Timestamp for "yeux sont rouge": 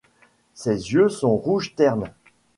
0.93-1.75